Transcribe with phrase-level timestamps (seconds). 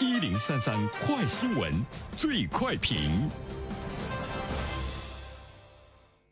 [0.00, 1.72] 一零三三快新闻，
[2.16, 3.28] 最快评。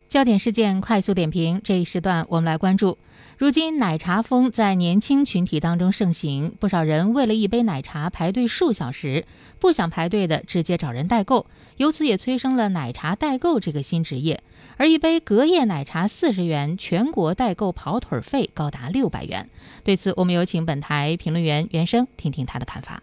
[0.08, 2.96] 焦点事件快速点评，这一时段我们来关注。
[3.38, 9.26] 如今奶茶风在年轻群体当中盛行，不少人为了一杯奶茶排队数小时，
[9.58, 11.46] 不想排队的直接找人代购，
[11.76, 14.44] 由此也催生了奶茶代购这个新职业。
[14.76, 19.50] 而一杯隔夜奶茶四十元，全国代购跑腿费高达六百元。
[19.82, 23.02] 对此，我们有请本台评论员袁生听听他的看法。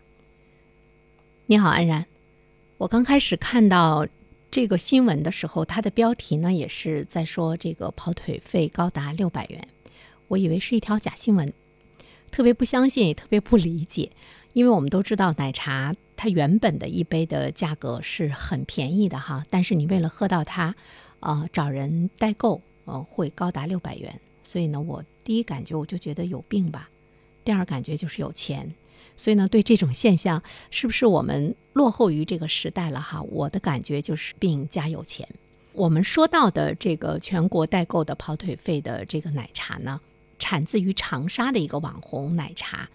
[1.53, 2.07] 你好，安然。
[2.79, 4.07] 我刚开始看到
[4.49, 9.67] 这个新闻的时候，它的标题呢也是在说这个跑腿费高达六百元，
[10.29, 11.53] 我以为是一条假新闻，
[12.31, 14.09] 特别不相信，也特别不理解，
[14.53, 20.73] 因为我们都知道奶茶它原本的一杯的价格是很便宜的哈，但是你为了喝到它，
[21.19, 26.89] 呃，找人代购，呃，会高达六百元，所以呢，我第一感觉我就觉得有病吧，
[27.45, 28.73] 第二感觉就是有钱。
[29.15, 30.41] 所以呢，对这种现象，
[30.71, 33.21] 是不是我们落后于这个时代了哈？
[33.23, 35.27] 我的感觉就是病加有钱。
[35.71, 39.99] 我们说到的这个全国代购的跑腿费的这个奶茶呢，
[40.37, 42.89] 产自于长沙的一个网红奶茶，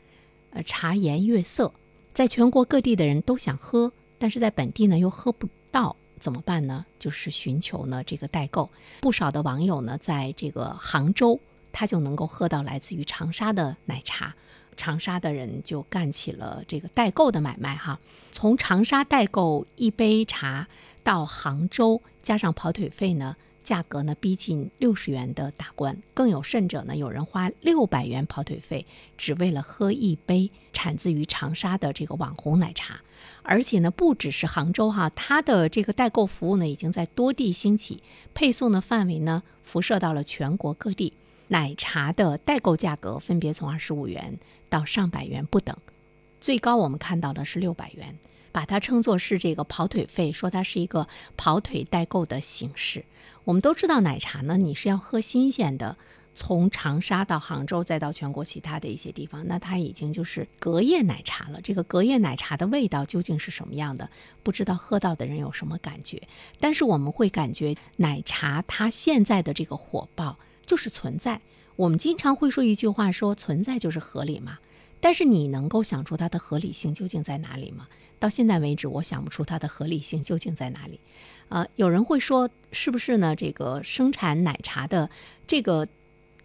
[0.50, 1.72] 呃，茶颜悦色，
[2.14, 6.84] 在全国各地的人都想喝，但是在本地呢又喝不到，怎么办呢？
[6.98, 8.70] 就是寻求呢这个代购。
[9.00, 11.40] 不少的网友呢，在这个杭州，
[11.72, 14.34] 他就能够喝到来自于长沙的奶茶。
[14.78, 17.98] 长沙的人就干起了这个代购的买卖哈，
[18.30, 20.68] 从长沙代购一杯茶
[21.02, 26.00] 到杭州，加上跑腿费呢，价格呢逼近六十元的大关。
[26.14, 33.00] 更有甚者呢，有人花六百元跑腿费，只为了喝一杯产自于长沙的这个网红奶茶。
[33.42, 38.00] 而且呢，不只是杭州哈，它的这个代购服务呢，已经在多地兴起，
[38.32, 41.14] 配送的范围呢，辐射到了全国各地。
[41.50, 45.76] 奶茶的代购价格分别从二十五元到上百元不等，
[46.40, 48.16] 最高我们看到的是六百元，
[48.52, 53.04] 把它称作是这个跑腿费，说它是一个跑腿代购的形式。
[53.44, 55.96] 我们都知道奶茶呢，你是要喝新鲜的，
[56.34, 61.60] 从长沙到杭州再到全国其他的一些地方，那它已经就是隔夜奶茶了。
[61.62, 64.10] 这个隔夜奶茶的味道究竟是什么样的？
[64.42, 66.22] 不知道喝到的人有什么感觉？
[66.60, 70.38] 但是我们会感觉奶茶它现在的这个火爆。
[70.68, 71.40] 就是存在，
[71.76, 74.58] 我们经常会说一句话，说存在就是合理嘛。
[75.00, 77.88] 但是你能够想出它的合理性究竟在哪里吗？
[78.18, 81.00] 到现在为止，我想不出它的合理性究竟在哪里。
[81.48, 83.34] 呃，有人会说，是不是呢？
[83.34, 85.08] 这个生产奶茶的
[85.46, 85.88] 这个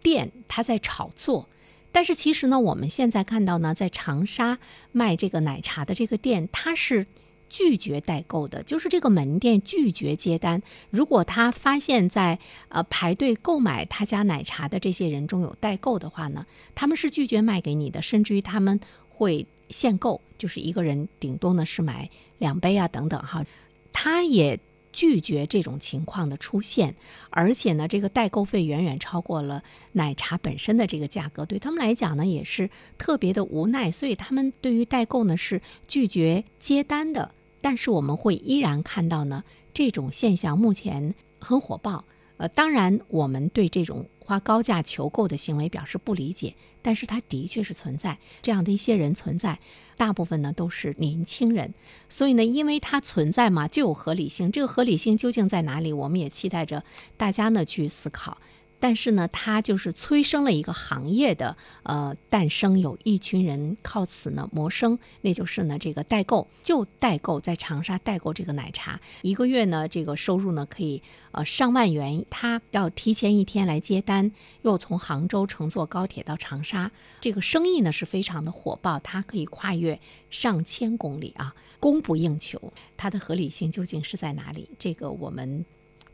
[0.02, 1.48] 店，它在炒作。
[1.92, 4.58] 但是其实呢，我们现在看到呢，在长沙
[4.90, 7.06] 卖这个奶茶的这个店，它是。
[7.48, 10.62] 拒绝代购的，就是这个门店拒绝接单。
[10.90, 12.38] 如果他发现，在
[12.68, 23.44] 呃排队购买他家奶茶的这些人中有代购的话呢，他们是拒绝卖给你的，甚至于他们会限购，就是一个人顶多呢是买两杯啊等等哈。
[23.92, 24.58] 他也
[24.94, 26.94] 拒绝这种情况的出现，
[27.30, 37.32] 而且呢，这个代购费远远超过了奶茶本身的这个价格，对他们来讲呢也是特别的无奈，所以他们对于代购呢是拒绝接单的。
[37.60, 42.04] 但是我们会依然看到呢，这种现象目前很火爆。
[42.36, 49.60] 呃，当然我们对这种花高价求购的行为表示不理解，但是它的确是存在这样的一些人存在，
[49.96, 51.74] 大部分呢都是年轻人。
[52.08, 54.50] 所以呢，因为它存在嘛，就有合理性。
[54.50, 55.92] 这个合理性究竟在哪里？
[55.92, 56.82] 我们也期待着
[57.16, 58.38] 大家呢去思考。
[58.84, 71.02] 但是呢，它就是催生了一个行业的呃诞生，有一群人靠此呢谋生，那就是呢这个代购，就代购在长沙代购这个奶茶，一个月呢这个收入呢可以
[71.32, 74.30] 呃上万元，他要提前一天来接单，
[74.60, 76.90] 又从杭州乘坐高铁到长沙，
[77.22, 84.68] 这个生意呢是非常的火爆，它可以跨越上千公里啊，供不应求，它的合理性究竟是在哪里？
[84.78, 85.64] 这个我们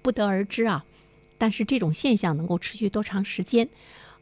[0.03, 0.85] 不得而知啊。
[1.41, 3.67] 但是这种现象能够持续多长时间？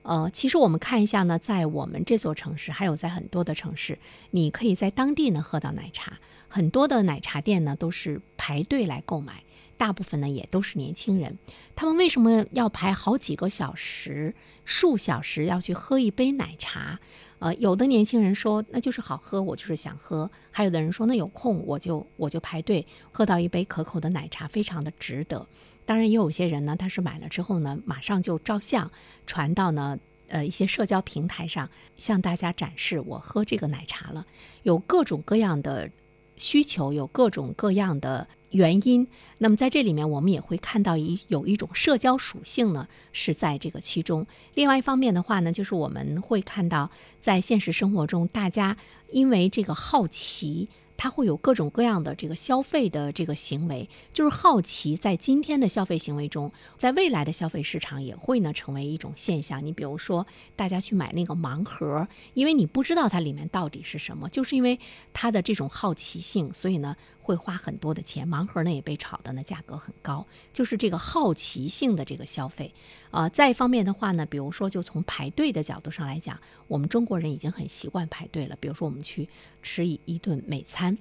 [0.03, 3.99] 呃，其实我们看一下呢，在我们这座城市，还有在很多的城市，
[4.31, 6.19] 你可以在当地呢喝到奶茶。
[6.47, 9.43] 很多的奶茶店呢都是排队来购买，
[9.77, 11.37] 大部分呢也都是年轻人。
[11.75, 14.35] 他们为什么要排好几个小时、
[14.65, 17.01] 数小时要去喝一杯奶茶？
[17.41, 25.47] 呃，有的年轻人说那就是好喝，我就是想喝；还有的人说那有空我就我就排队喝到一杯可口的奶茶，非常的值得。
[25.89, 28.91] 当然，也有些人呢，他是买了之后呢，马上就照相
[29.27, 34.27] 传到呢，呃，一些社交平台上，向大家展示我喝这个奶茶了。
[34.65, 35.91] 有各种各样的
[36.37, 39.09] 需求，有各种各样的原因。
[39.39, 44.27] 那么在这里面，我们也会看到一有一种社交属性呢，是在这个其中。
[44.53, 48.77] 另外一方面的话呢，就是我们会看到，在现实生活中，大家
[49.11, 50.69] 因为这个好奇。
[50.99, 59.65] 他会有各种各样的这个消费的这个行为，就是好奇，在今天的消费行为中，在未来的消费市场也会呢成为一种现象。
[59.65, 64.79] 你比如说，大家去买那个盲盒，因为你不知道它里面到底是什么，就是因为
[65.15, 66.95] 它的这种好奇性，所以呢。
[67.29, 72.73] 会花很多的钱，盲盒呢也被炒的呢价格很高，就是这个好奇性的这个消费，
[73.11, 78.57] 啊，再一方面的话呢，比如说就从排队的角度上来讲，我们中国人已经很习惯排队了。
[78.59, 79.29] 比如说我们去
[79.63, 80.97] 吃一一顿美餐，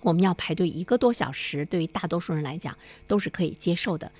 [0.00, 2.76] 我们要排队一个多小时，对于大多数人来讲
[3.06, 4.10] 都是可以接受的。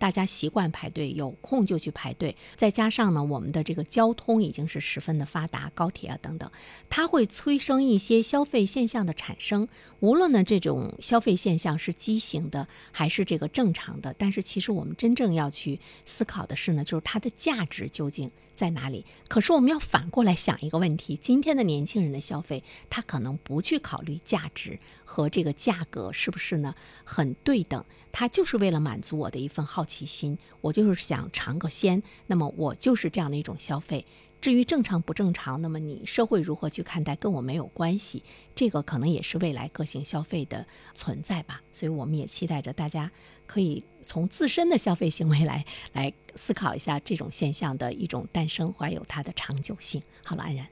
[0.00, 2.34] 大家习惯排队，有空就去排队。
[2.56, 6.50] 再加上呢，我们的这个交通已经是十分的发达，高铁啊等等，
[6.88, 9.68] 它会催生一些消费现象的产生。
[10.00, 18.30] 无论呢这种消费现象是畸形的还是这个正常的，但是其实我们真正要去思考的是呢，就是它的价值究竟。
[18.56, 19.06] 在哪里？
[19.26, 27.82] 可是我们要反过来想一个问题：今天的年轻人的消费，他可能不去考虑价值和这个价格是不是呢很对等？
[28.12, 32.00] 他就是为了满足我的一份好奇心，我就是想尝个鲜。
[32.28, 34.06] 那么我就是这样的一种消费。
[34.40, 38.22] 至于正常不正常，那么你社会如何去看待，跟我没有关系。
[38.54, 40.64] 这个可能也是未来个性消费的
[40.94, 41.60] 存在吧。
[41.72, 43.10] 所以我们也期待着大家
[43.46, 50.00] 可以从自身的消费行为来 来思考一下这种现象的一种诞生，还有它的长久性。
[50.24, 50.66] 好了，安然，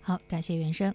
[0.00, 0.94] 好，感谢原生。